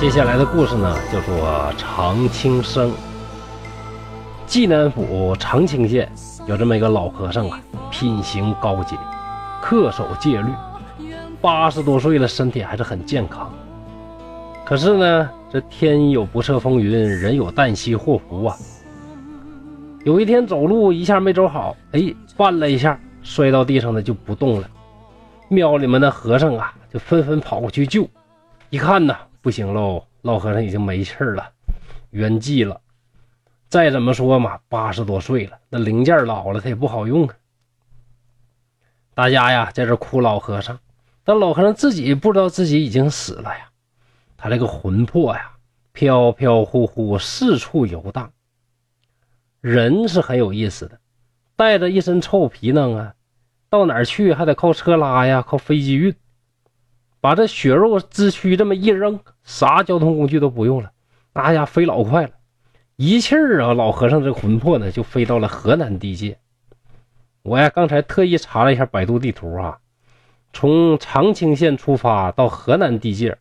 [0.00, 2.92] 接下来的故事呢，叫做常青生。
[4.46, 6.08] 济南府长清县
[6.46, 7.60] 有这么一个老和尚啊，
[7.90, 8.96] 品行高洁，
[9.60, 10.52] 恪守戒律，
[11.40, 13.52] 八十多岁了，身体还是很健康。
[14.64, 18.56] 可是呢，这天有不测风云，人有旦夕祸福啊。
[20.04, 24.70] 有一天走路一下没走好，哎，绊了一下，摔到地上呢就不动了。
[25.48, 28.06] 庙里面的和尚啊，就纷纷跑过去救，
[28.70, 29.12] 一看呢。
[29.40, 31.52] 不行喽，老和尚已经没气儿了，
[32.10, 32.80] 圆寂了。
[33.68, 37.34] 再怎么说嘛，八十多岁了，那零件老了，它也不好用啊。
[39.14, 40.78] 大家呀，在这哭老和尚，
[41.22, 43.70] 但老和尚自己不知道自己已经死了呀。
[44.36, 45.52] 他这个魂魄呀，
[45.92, 48.32] 飘飘忽忽四处游荡。
[49.60, 50.98] 人是很有意思的，
[51.56, 53.14] 带着一身臭皮囊啊，
[53.68, 56.14] 到哪儿去还得靠车拉呀，靠飞机运。
[57.20, 60.92] 把这血肉之躯这么一扔，啥交通工具都不用了，
[61.32, 62.30] 那家飞老快了，
[62.96, 66.38] 一气儿啊，老和尚这魂魄呢就飞到了河南地界。
[67.42, 69.78] 我呀刚才特意查了一下百度地图啊，
[70.52, 73.38] 从长清县出发到河南地界，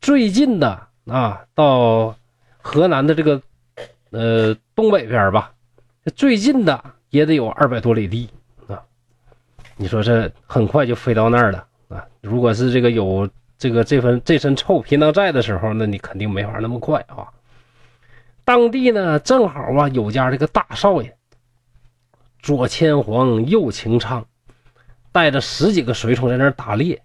[0.00, 2.16] 最近的啊到
[2.58, 3.40] 河南的这个
[4.10, 5.52] 呃东北边吧，
[6.14, 8.28] 最近的也得有二百多里地
[8.66, 8.82] 啊。
[9.76, 11.66] 你说这很快就飞到那儿了。
[11.90, 17.28] 啊，如果是这个有这个这份这身臭皮囊在的时候，那你肯定没法那么快啊。
[18.44, 21.12] 当地呢，正好啊有家这个大少爷，
[22.40, 24.24] 左牵黄，右擎苍，
[25.12, 27.02] 带着十几个随从在那打猎。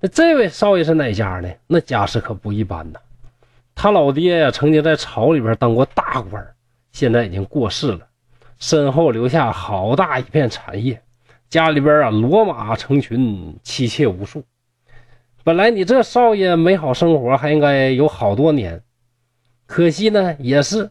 [0.00, 1.48] 那这位少爷是哪家呢？
[1.68, 2.98] 那家世可不一般呐。
[3.76, 6.44] 他老爹呀，曾经在朝里边当过大官，
[6.92, 8.00] 现在已经过世了，
[8.58, 11.00] 身后留下好大一片产业。
[11.54, 14.42] 家里边啊，骡马成群，妻妾无数。
[15.44, 18.82] 本来你这少爷美好生活还应该有好多年，
[19.64, 20.90] 可惜呢，也是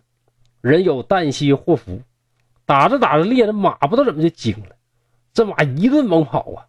[0.61, 1.99] 人有旦夕祸福。
[2.65, 4.77] 打着打着猎，人马不知道怎么就惊了，
[5.33, 6.63] 这马一顿猛跑啊，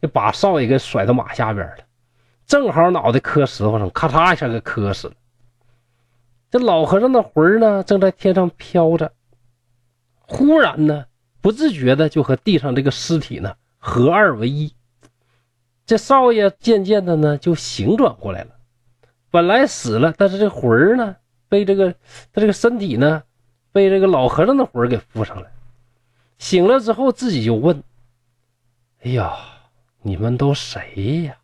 [0.00, 1.78] 就把少爷给甩到马下边了，
[2.46, 5.14] 正好脑袋磕石头上，咔嚓一下给磕死了。
[6.52, 9.10] 这老和尚的魂呢，正在天上飘着，
[10.20, 11.06] 忽然呢。
[11.40, 14.74] 不自觉的就和地上这个尸体呢合二为一，
[15.86, 18.50] 这少爷渐渐的呢就醒转过来了。
[19.30, 21.16] 本来死了，但是这魂儿呢
[21.48, 21.92] 被这个
[22.32, 23.22] 他这个身体呢
[23.72, 25.48] 被这个老和尚的魂儿给附上了。
[26.38, 27.82] 醒了之后，自己就问
[29.04, 29.36] ：“哎呀，
[30.02, 31.36] 你们都谁呀？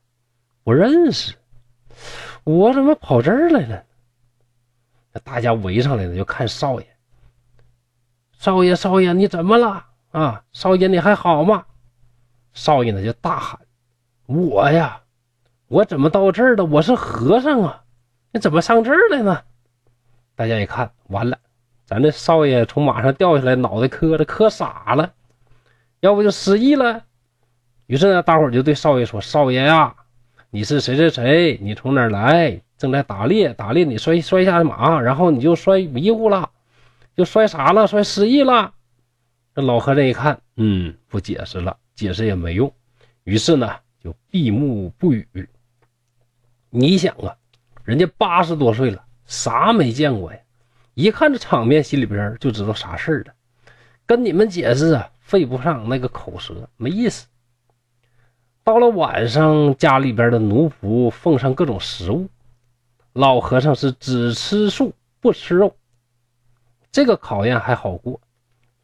[0.64, 1.34] 不认识，
[2.44, 3.84] 我怎么跑这儿来了？”
[5.24, 6.86] 大家围上来了，就看少爷。
[8.38, 9.85] 少爷，少爷，你怎么了
[10.16, 10.42] 啊？
[10.54, 11.66] 少爷，你还好吗？
[12.54, 13.60] 少爷呢就大喊
[14.24, 15.02] ：“我呀，
[15.68, 16.64] 我怎么到这儿了？
[16.64, 17.82] 我是和尚啊，
[18.32, 19.42] 你怎么上这儿来呢？”
[20.34, 21.36] 大家一看，完了，
[21.84, 25.12] 咱这少爷从马上掉下来，脑袋磕着磕傻了，
[26.00, 27.02] 要不就失忆了。
[27.84, 29.94] 于是呢，大伙就对少爷说：“少爷呀，
[30.48, 31.58] 你是谁谁谁？
[31.60, 32.62] 你从哪儿来？
[32.78, 36.48] 正在打猎，打猎你摔摔下马，然后你就摔迷糊了。”
[37.14, 38.72] 就摔傻了，摔失忆了。
[39.56, 42.70] 这老和尚一看，嗯，不解释了，解释也没用，
[43.24, 43.74] 于是呢，
[44.04, 45.48] 就闭目不语。
[46.68, 47.34] 你想啊，
[47.82, 50.38] 人家八十多岁了，啥没见过呀？
[50.92, 53.32] 一看这场面，心里边就知道啥事儿了。
[54.04, 57.26] 跟你们解释啊，费不上那个口舌，没意思。
[58.62, 62.28] 到了晚上，家里边的奴仆奉上各种食物，
[63.14, 65.74] 老和尚是只吃素不吃肉。
[66.92, 68.20] 这个考验还好过，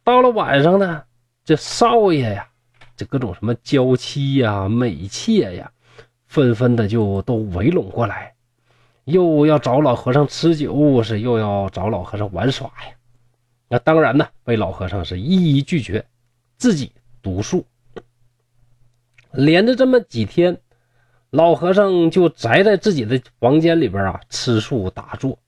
[0.03, 1.03] 到了晚上呢，
[1.45, 2.47] 这少爷呀，
[2.95, 5.71] 这各种什么娇妻呀、美妾呀，
[6.25, 8.33] 纷纷的就都围拢过来，
[9.05, 12.95] 又要找老和尚吃酒，是又要找老和尚玩耍呀。
[13.69, 16.05] 那当然呢，被老和尚是一一拒绝，
[16.57, 16.91] 自己
[17.21, 17.65] 独宿。
[19.31, 20.59] 连着这么几天，
[21.31, 25.39] 老和尚就宅在自己的房间里边啊，吃素打坐。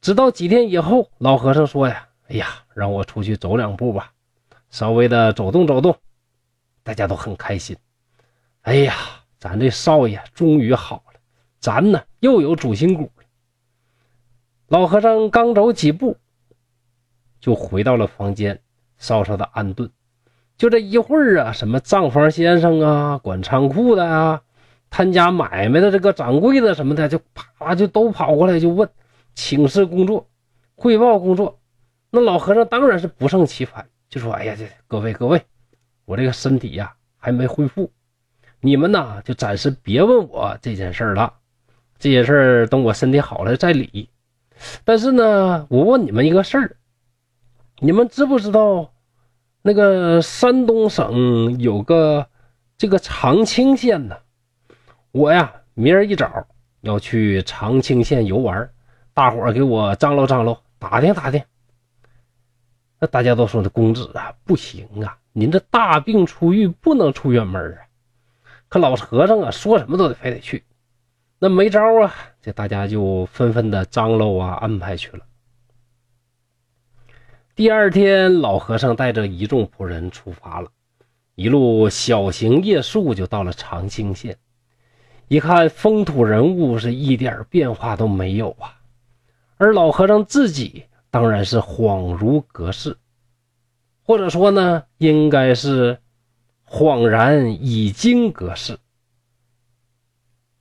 [0.00, 4.12] 直到几天以后，老和尚说呀：“哎呀，让我出去走两步吧，
[4.70, 5.96] 稍微的走动走动。”
[6.84, 7.76] 大家都很开心。
[8.62, 8.94] 哎呀，
[9.38, 11.20] 咱这少爷终于好了，
[11.60, 13.24] 咱呢又有主心骨了。
[14.68, 16.16] 老和尚刚走几步，
[17.40, 18.60] 就回到了房间，
[18.98, 19.90] 稍稍的安顿。
[20.56, 24.42] 就这一会儿啊，什么账房先生啊，管仓库的啊，
[24.90, 28.88] 摊家买卖的这个掌柜的什么的，就啪就都跑过来就问。
[29.34, 30.28] 请示工作，
[30.74, 31.58] 汇报工作，
[32.14, 35.42] 那老和尚当然是不胜其烦，就说：“哎呀，这各位各位，
[36.04, 37.90] 我这个身体呀还没恢复，
[38.60, 41.32] 你们呢就暂时别问我这件事了。
[41.98, 44.10] 这些事儿等我身体好了再理。
[44.84, 46.76] 但是呢，我问你们一个事儿，
[47.78, 48.92] 你们知不知道
[49.62, 52.26] 那个山东省有个
[52.76, 54.18] 这个长清县呢？
[55.12, 56.46] 我呀，明儿一早
[56.82, 58.68] 要去长清县游玩，
[59.14, 61.42] 大伙儿给我张罗张罗，打听打听。
[63.02, 67.78] 那大家都说：“那公子啊，不行啊，您这大病初愈，不能出远门啊。”
[68.70, 70.62] 可老和尚啊，说什么都得非得去，
[71.40, 75.26] 那没招啊，这大家就纷纷的张罗啊，安排去了。
[77.56, 80.70] 第二天，老和尚带着一众仆人出发了，
[81.34, 84.38] 一路小行夜宿，就到了长清县。
[85.26, 88.78] 一看风土人物，是一点变化都没有啊，
[89.56, 90.84] 而老和尚自己。
[91.12, 92.96] 当然是恍如隔世，
[94.02, 95.98] 或者说呢，应该是
[96.66, 98.78] 恍然已经隔世。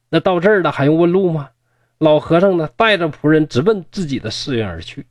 [0.10, 1.52] 那到这儿了，还用问路吗？
[2.00, 5.08] 老和尚呢，带着仆人直奔自己的寺院而去。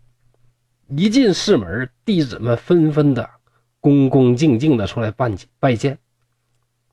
[0.88, 3.30] 一进寺门，弟子们纷纷的
[3.80, 5.98] 恭恭敬敬的出来拜拜见，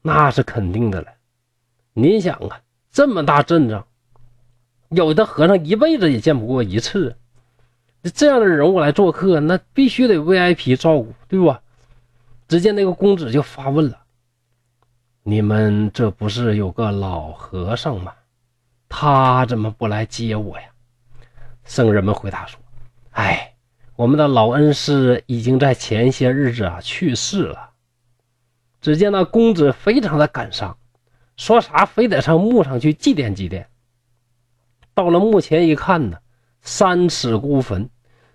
[0.01, 1.07] 那是肯定的了。
[1.91, 2.61] 您想啊，
[2.91, 3.85] 这么大阵仗，
[4.87, 7.17] 有的和尚一辈子也见不过一次。
[8.13, 11.61] 这样的人物来做客，那必须得 VIP 照顾，对吧？
[12.47, 13.99] 只见那个公子就发问了
[15.23, 18.13] ：“你们这不是有个老和尚吗？
[18.87, 20.65] 他怎么不来接我呀？”
[21.65, 22.57] 僧人们回答说
[23.11, 23.55] ：“哎，
[23.97, 27.71] 我们的老恩师已经在前些日子啊去世了。”
[28.79, 30.77] 只见那公子非常的感伤，
[31.35, 33.65] 说啥非得上墓上去祭奠祭奠。
[34.93, 36.19] 到了墓前一看呢。
[36.67, 37.89] 三尺孤坟，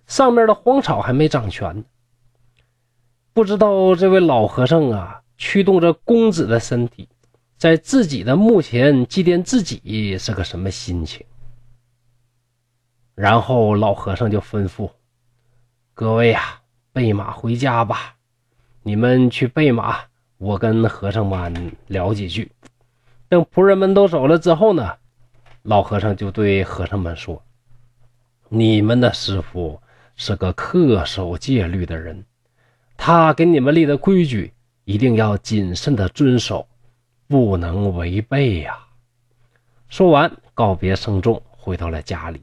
[0.06, 1.84] 上面的荒草还没长全。
[3.34, 7.11] 不知道这位老和尚啊，驱动着公子的身体，
[7.58, 11.26] 在自己的墓前祭奠自己是个什么心情？
[13.14, 14.90] 然后老和尚就吩咐
[15.93, 18.17] 各位呀，备马回家吧。
[18.82, 19.99] 你们去备马，
[20.38, 22.50] 我跟和尚们聊几句。
[23.29, 24.96] 等仆人们都走了之后呢，
[25.61, 27.44] 老和尚就对和尚们说。
[28.55, 29.81] 你们的师傅
[30.15, 32.23] 是个恪守戒律的人，
[32.99, 34.53] 他给你们立的规矩
[34.85, 36.69] 一定要谨慎的遵守，
[37.27, 38.79] 不能违背呀。
[39.89, 42.43] 说完，告别僧众，回到了家里，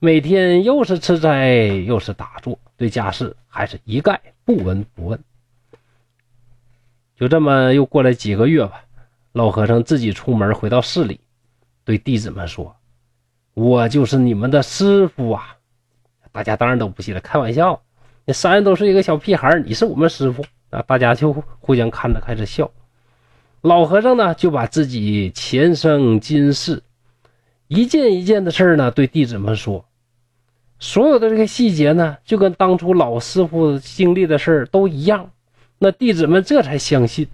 [0.00, 5.22] 每天又是吃斋又是打坐，对家事还是一概不闻不问。
[7.14, 8.82] 就这么又过了几个月吧，
[9.30, 11.20] 老和尚自己出门回到寺里，
[11.84, 12.75] 对弟子们说。
[13.56, 15.56] 我就是你们的师傅啊！
[16.30, 17.80] 大家当然都不信了，开玩笑，
[18.26, 20.82] 你三人都是一个小屁孩，你是我们师傅啊！
[20.82, 22.70] 大家就互相看着开始笑。
[23.62, 26.82] 老和尚呢，就把自己前生今世
[27.66, 29.86] 一件一件的事呢，对弟子们说，
[30.78, 35.30] 所有的这个细节呢，就跟当初老师傅经历的事都一样。
[35.78, 37.26] 那弟子们这才相信，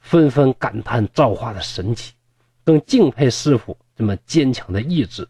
[0.00, 2.14] 纷纷感叹造化的神奇，
[2.64, 5.28] 更敬佩师傅这么坚强的意志。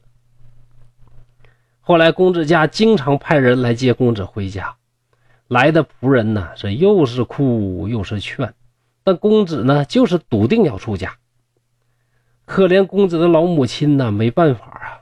[1.89, 4.77] 后来，公子家经常派人来接公子回家，
[5.47, 8.53] 来的仆人呢是又是哭又是劝，
[9.03, 11.17] 但公子呢就是笃定要出家。
[12.45, 15.01] 可怜公子的老母亲呢没办法啊，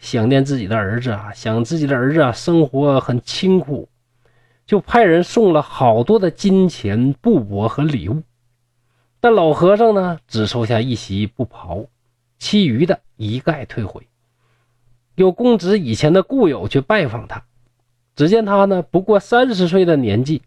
[0.00, 3.88] 想念自己的儿子啊，想自己的儿子啊生活很清苦，
[4.66, 8.24] 就派人送了好多的金钱、布帛和礼物，
[9.20, 11.86] 但老和尚呢只收下一袭布袍，
[12.40, 14.04] 其余的一概退回。
[15.14, 17.44] 有公子以前的故友去拜访他，
[18.16, 20.42] 只见他呢不过三十岁的年纪，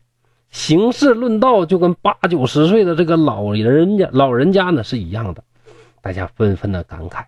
[0.50, 5.44] 行事论道就跟八九十岁的这个老人家老人家呢是一样的，
[6.02, 7.26] 大家纷纷的感慨。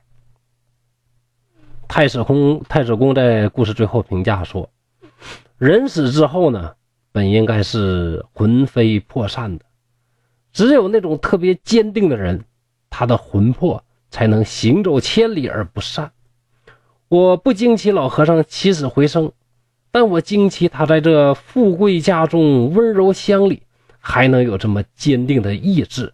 [1.87, 4.69] 太史公太史公在故事最后评价说
[5.57, 6.73] ：“人死之后呢，
[7.11, 9.65] 本应该是魂飞魄散的，
[10.51, 12.43] 只有那种特别坚定的人，
[12.89, 16.11] 他的魂魄才能行走千里而不散。”
[17.09, 19.31] 我不惊奇老和尚起死回生，
[19.89, 23.63] 但我惊奇他在这富贵家中、温柔乡里，
[23.97, 26.13] 还能有这么坚定的意志，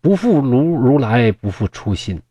[0.00, 2.22] 不负如如来不负初心。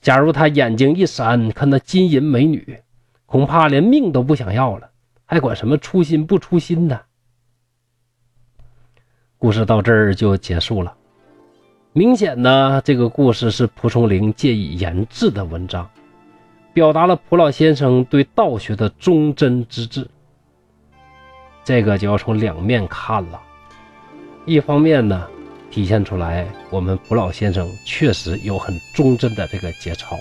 [0.00, 2.78] 假如他眼睛一闪看到金银美女，
[3.26, 4.88] 恐怕连命都不想要了，
[5.24, 7.00] 还管什么初心不初心呢？
[9.36, 10.94] 故事到这儿就结束了。
[11.92, 15.90] 明显呢，这个故事是蒲松龄借以言志的文章。
[16.74, 20.08] 表达了蒲老先生对道学的忠贞之志，
[21.64, 23.40] 这个就要从两面看了。
[24.46, 25.28] 一方面呢，
[25.70, 30.16] 体现出来我们蒲老先生确实有很忠贞的这个节操；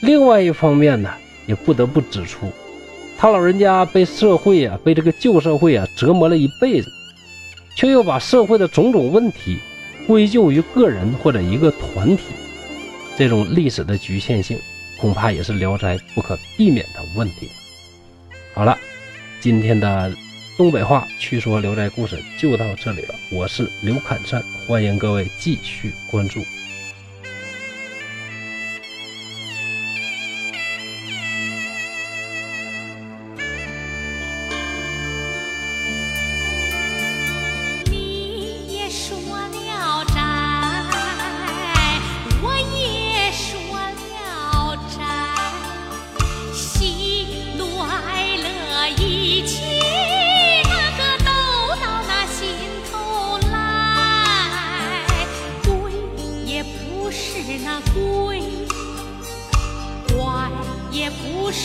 [0.00, 1.10] 另外一方面呢，
[1.46, 2.52] 也不得不指出，
[3.18, 6.88] 他老人家被社会啊，被这个旧社会啊折磨了一辈子，
[7.76, 9.58] 却又把社会的种种问题
[10.06, 12.22] 归咎于个人或者一个团体，
[13.18, 14.56] 这种历史的局限性，
[15.04, 17.50] 恐怕也是《聊斋》不可避免的问题。
[18.54, 18.78] 好了，
[19.38, 20.10] 今天的
[20.56, 23.14] 东北话趣说《聊斋》故事就到这里了。
[23.30, 26.40] 我是刘侃山，欢迎各位继续关注。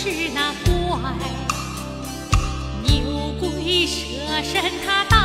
[0.01, 0.72] 是那怪
[2.84, 5.18] 牛鬼蛇神，他到底。